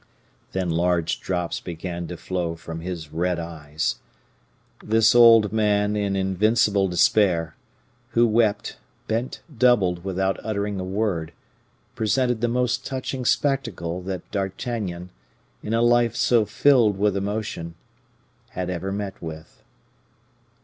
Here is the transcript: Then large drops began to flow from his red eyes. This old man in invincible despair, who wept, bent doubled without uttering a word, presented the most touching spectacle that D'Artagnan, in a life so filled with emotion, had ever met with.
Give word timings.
Then 0.53 0.71
large 0.71 1.19
drops 1.19 1.59
began 1.59 2.07
to 2.07 2.17
flow 2.17 2.55
from 2.55 2.79
his 2.79 3.11
red 3.13 3.37
eyes. 3.37 3.97
This 4.83 5.13
old 5.13 5.53
man 5.53 5.95
in 5.95 6.15
invincible 6.15 6.87
despair, 6.87 7.55
who 8.13 8.25
wept, 8.25 8.77
bent 9.07 9.41
doubled 9.55 10.03
without 10.03 10.39
uttering 10.43 10.79
a 10.79 10.83
word, 10.83 11.33
presented 11.93 12.41
the 12.41 12.47
most 12.47 12.83
touching 12.83 13.25
spectacle 13.25 14.01
that 14.01 14.31
D'Artagnan, 14.31 15.11
in 15.61 15.75
a 15.75 15.83
life 15.83 16.15
so 16.15 16.45
filled 16.47 16.97
with 16.97 17.15
emotion, 17.15 17.75
had 18.53 18.71
ever 18.71 18.91
met 18.91 19.21
with. 19.21 19.61